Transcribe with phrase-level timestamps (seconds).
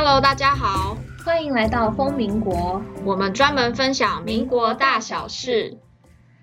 [0.00, 2.84] Hello，大家好，欢迎来到风民国。
[3.04, 5.76] 我们专门分享民国大小事。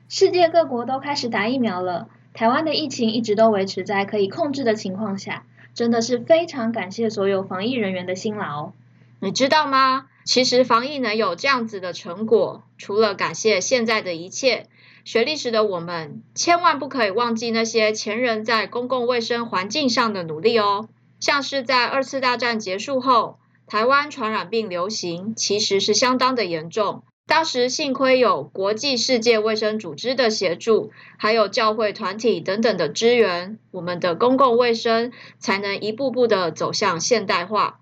[0.09, 8.73] 世界各国都开始打疫苗了，台湾的疫情一直都维持在可以控制的情况下，真的是非常感谢所有防疫人员的辛劳。
[9.21, 10.07] 你知道吗？
[10.25, 14.67] 其实防疫能有这样子的成果，除了感谢现在的一切，
[15.05, 20.89] 学历史的我们千万不可以忘记那些前人在公共卫生环境上的努力哦。
[21.21, 27.03] 像是在二次大战结束后，台湾传染病流行其实是相当的严重。
[27.27, 37.79] 当时幸亏有国际世界卫生组织的协助，还有教会团体等等的支援，我们的公共卫生才能一步步的走向现代化。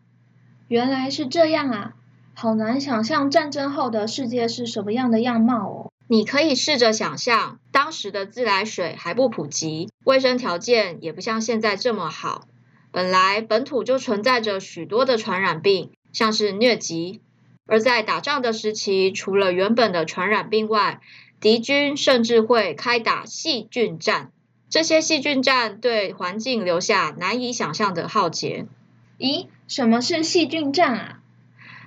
[0.70, 1.94] 原来是这样啊，
[2.34, 5.92] 好难想象战争后的世界是什么样的样貌哦。
[6.08, 12.46] 你可以试着想象，当时的自来水还不普及，卫生条件也不像现在这么好。
[12.94, 17.22] 本来本土就存在着许多的传染病，像是疟疾。
[17.66, 21.02] 而在打仗的时期，除了原本的传染病外，
[21.40, 24.32] 敌军甚至会开打细菌战。
[24.70, 28.68] 这些细菌战对环境留下难以想象的浩劫。
[29.18, 31.20] 咦，什么是细菌战啊？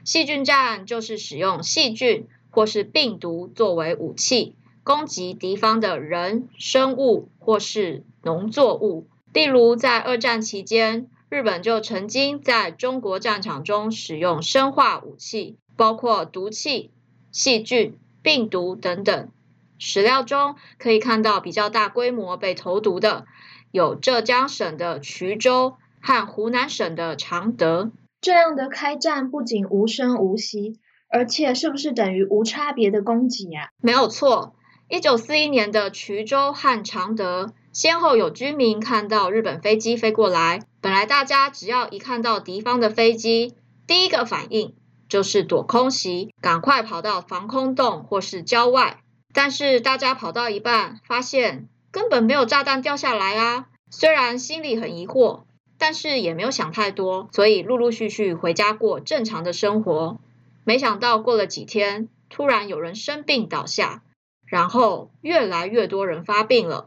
[0.04, 9.06] 细菌战就是使用细菌或是病毒作为武器，攻击敌方的人、生物或是农作物。
[9.36, 16.90] 例如，在二战期间，日本就曾经在中国战场中使用生化武器，包括毒气、
[17.30, 19.28] 细菌、病毒等等。
[19.76, 23.26] 史料中可以看到比较大规模被投毒的，
[23.70, 27.92] 有浙江省的衢州和湖南省的常德。
[28.22, 33.68] 这样的开战不仅无声无息，而且是不是等于无差别的攻击呀？
[33.82, 34.56] 没有错，
[34.88, 37.52] 一九四一年的衢州和常德。
[37.76, 43.54] 先后有居民看到日本飞机飞过来，本来大家只要一看到敌方的飞机，
[43.86, 44.74] 第一个反应
[45.10, 49.00] 就是躲空袭，赶快跑到防空洞或是郊外。
[49.34, 53.66] 但是大家跑到一半，发现根本没有炸弹掉下来啊！
[53.90, 55.42] 虽然心里很疑惑，
[55.76, 60.18] 但是也没有想太多，所以陆陆续续回家过正常的生活。
[60.64, 64.02] 没想到过了几天，突然有人生病倒下，
[64.46, 66.86] 然后越来越多人发病了。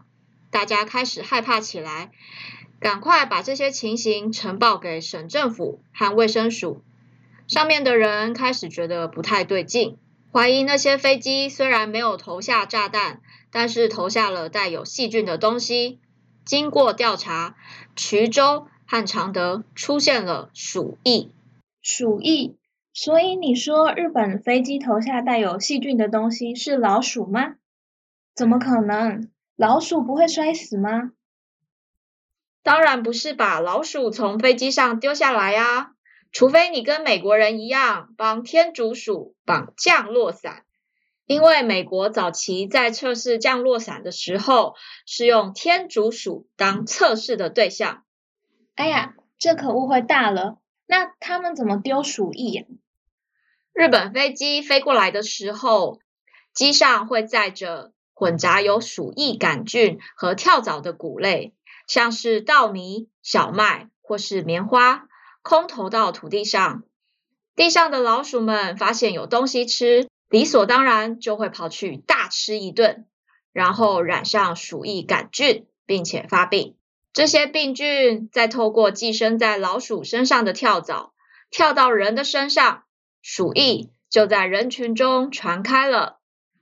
[0.51, 2.11] 大家开始害怕起来，
[2.79, 6.83] 赶快把这些情形呈报给省政府和卫生署。
[7.47, 9.97] 上面的人开始觉得不太对劲，
[10.31, 13.21] 怀疑那些飞机虽然没有投下炸弹，
[13.51, 15.99] 但是投下了带有细菌的东西。
[16.45, 17.55] 经过调查，
[17.95, 21.31] 衢州和常德出现了鼠疫。
[21.81, 22.55] 鼠疫？
[22.93, 27.55] 所以你说日本飞机投下带有细菌的东西是老鼠吗？
[28.35, 29.29] 怎么可能？
[29.59, 31.11] 老鼠不会摔死吗？
[32.63, 35.91] 当然不是把老鼠从飞机上丢下来啊，
[36.31, 40.63] 除非你跟美国人一样帮天竺鼠绑降落伞，
[41.25, 44.75] 因为美国早期在测试降落伞的时候
[45.05, 48.05] 是用天竺鼠当测试的对象。
[48.75, 50.61] 哎呀，这可误会大了。
[50.85, 52.63] 那他们怎么丢鼠疫呀？
[53.73, 55.99] 日本飞机飞过来的时候，
[56.53, 57.91] 机上会载着。
[58.19, 61.53] 混杂有鼠疫杆菌和跳蚤的谷类，
[61.87, 65.07] 像是稻米、小麦或是棉花，
[65.41, 66.83] 空投到土地上。
[67.55, 73.05] 地上的老鼠们发现有东西吃，理所当然就会跑去大吃一顿，
[73.53, 76.75] 然后染上鼠疫杆菌，并且发病。
[77.13, 81.13] 这些病菌再透过寄生在老鼠身上的跳蚤，
[81.49, 82.83] 跳到人的身上，
[83.21, 86.18] 鼠疫就在人群中传开了。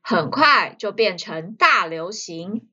[0.09, 2.65] 很快就变成大流行。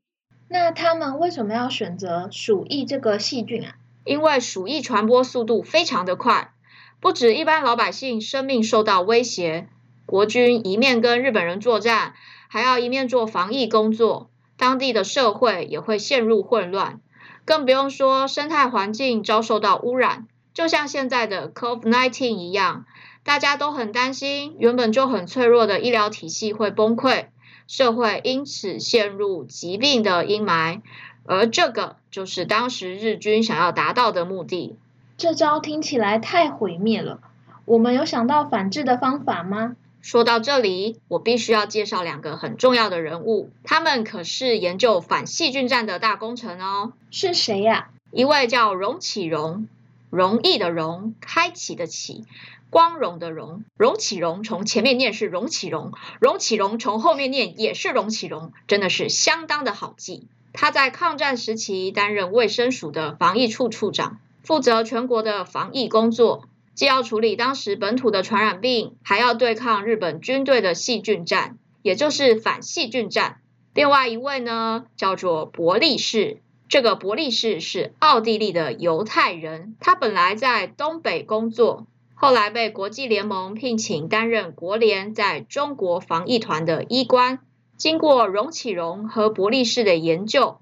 [0.46, 3.74] 那他们为什么要选择鼠疫这个细菌啊？
[4.04, 6.52] 因为鼠疫传播速度非常的快，
[7.00, 9.68] 不止一般老百姓生命受到威胁，
[10.06, 12.14] 国军一面跟日本人作战，
[12.46, 17.00] 还要一面做防疫工作，当地的社会也会陷入混乱，
[17.44, 22.86] 更不用说生态环境遭受到污染，就像现在的 COVID-19 一样。
[23.24, 27.26] 大家都很担心，原本就很脆弱的医疗体系会崩溃，
[27.66, 30.82] 社会因此陷入疾病的阴霾，
[31.24, 34.76] 而这个就是当时日军想要达到的目的。
[35.16, 37.20] 这招听起来太毁灭了。
[37.64, 39.76] 我们有想到反制的方法吗？
[40.02, 46.92] 说到这里，我必须要介绍两个很重要的人物，他们可是研究反细菌战的大功臣哦。
[47.10, 47.88] 是谁呀？
[48.10, 49.66] 一位叫荣启荣，
[50.10, 52.26] 容易的容，开启的启。
[52.74, 60.26] 光荣的荣，荣启荣从前面念是荣启荣，荣启荣从后面念也是荣启荣，真的是相当的好记。
[60.52, 66.48] 他在抗战时期担任卫生署的防疫处处长，负责全国的防疫工作。
[66.74, 73.36] 既要处理当时本土的传染病，还要对抗日本军队的细菌战，也就是反细菌战。
[73.72, 76.40] 另外一位呢，叫做伯利士。
[76.68, 87.40] 这个伯利士是奥地利的犹太人，他本来在东北工作，后来被国际联盟聘请担任国联在中国防疫团的医官。
[87.76, 90.58] 经过荣启荣和伯利士的研究，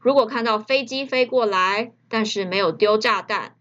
[0.00, 3.54] 如果看到飞机飞过来，但是没有丢炸弹，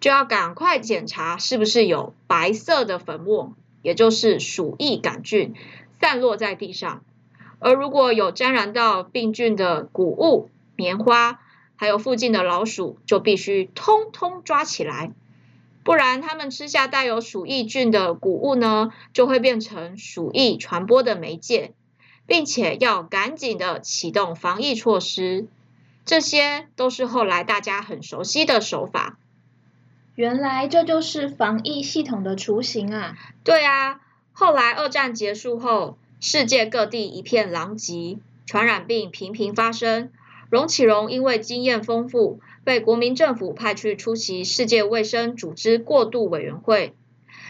[0.00, 5.54] 就要赶快检查是不是有白色的粉末，也就是鼠疫杆菌
[5.98, 7.02] 散落在地上。
[7.58, 11.40] 而如果有沾染到病菌的谷物、棉花，
[11.76, 15.12] 还有附近的老鼠，就必须通通抓起来，
[15.84, 21.72] 不然他们吃下带有鼠疫菌的谷物呢，就会变成鼠疫传播的媒介，
[22.26, 25.48] 并且要赶紧的启动防疫措施。
[26.04, 29.18] 这些都是后来大家很熟悉的手法。
[30.14, 33.16] 原来这就是防疫系统的雏形啊！
[33.44, 34.00] 对啊，
[34.32, 40.10] 后来二战结束后，世界各地一片狼藉，传染病频频发生。
[40.52, 46.92] 荣启荣因为经验丰富，被国民政府派去出席世界卫生组织过渡委员会。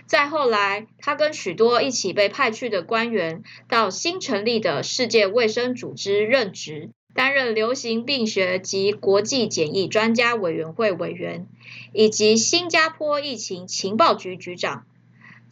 [0.07, 6.91] 再后来，他跟许多一起被派去的官员，到新成立的世界卫生组织任职。
[7.13, 11.49] 担任流行病学及国际检疫专家委员会委员，
[11.93, 14.87] 以及新加坡疫情情报局局长。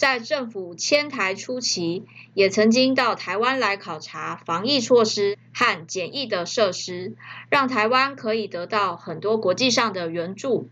[0.01, 7.17] 在政府迁台初期，也曾经到台湾来考察防疫措施和检疫的设施，
[7.51, 10.71] 让台湾可以得到很多国际上的援助。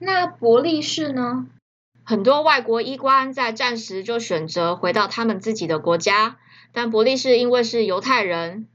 [0.00, 1.46] 那伯利士呢？
[2.02, 6.36] 很多外国医官在战时就选择回到他们自己的国家，
[6.72, 8.66] 但伯利士因为是犹太人。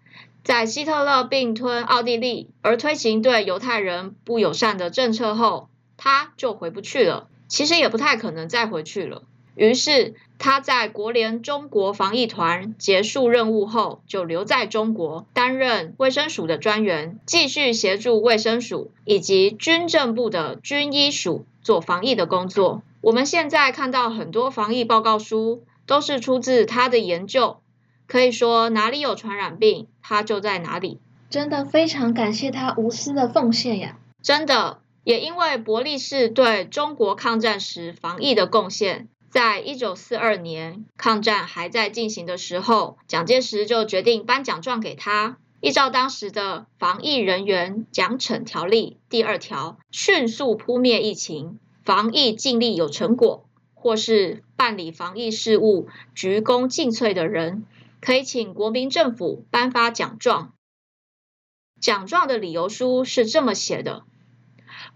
[0.45, 5.67] 在希特勒并吞奥地利而推行对犹太人不友善的政策后，
[5.97, 7.27] 他就回不去了。
[7.49, 9.23] 其实也不太可能再回去了。
[9.55, 22.81] 于是他在国联中国防疫团结束任务后，就留在中国担任卫生署的专员，继续协助卫生署以及军政部的军医署做防疫的工作。
[23.01, 27.57] 我们现在看到很多防疫报告书，都是出自他的研究。
[28.07, 30.99] 可以说哪里有传染病，他就在哪里。
[31.29, 33.97] 真的非常感谢他无私的奉献呀！
[34.21, 45.37] 真的，也因为伯利士对中国抗战时防疫的贡献，在一九四二年抗战还在进行的时候，蒋介石就决定颁奖状给他。
[45.61, 57.65] 依照当时的防疫人员奖惩条例第二条，迅速扑灭疫情，防疫尽力有成果，或是办理防疫事务鞠躬尽瘁的人。
[58.01, 60.53] 可以请国民政府颁发奖状。
[61.79, 64.03] 奖状的理由书是这么写的：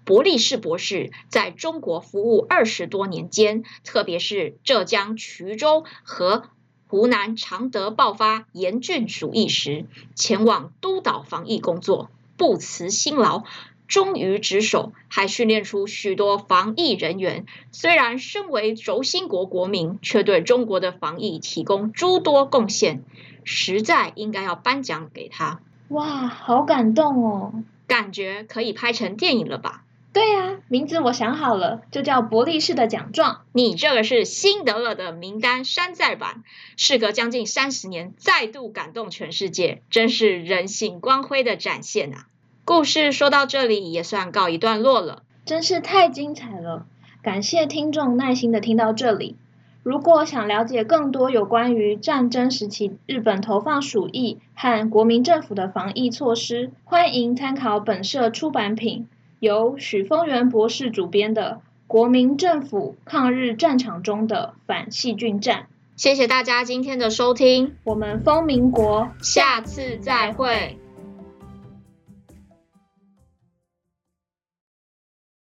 [0.05, 6.43] 伯利士博士在中国服务二十多年间，特别是浙江衢州和
[6.87, 13.43] 湖南常德爆发严峻鼠疫时，前往督导防疫工作，不辞辛劳。
[13.87, 17.45] 忠于职守，还训练出许多防疫人员。
[17.71, 23.03] 虽然身为轴心国国民，却对中国的防疫提供诸多贡献，
[23.43, 25.59] 实在应该要颁奖给他。
[25.89, 27.53] 哇，好感动哦！
[27.85, 29.83] 感觉可以拍成电影了吧？
[30.15, 33.41] 对呀，名字我想好了，就叫伯利士的奖状。
[33.51, 36.41] 你这个是辛德勒的名单山寨版，
[36.77, 42.27] 事隔将近三十年，再度感动全世界，真是人性光辉的展现啊！
[42.63, 46.85] 故事说到这里也算告一段落了，真是太精彩了！
[47.21, 49.35] 感谢听众耐心的听到这里。
[49.83, 59.09] 如果想了解更多有关于战争时期日本投放鼠疫和国民政府的防疫措施，欢迎参考本社出版品，
[59.45, 65.61] 由许丰源博士主编的《国民政府抗日战场中的反细菌战》。
[65.95, 70.79] 谢谢大家今天的收听，我们风民国下次再会。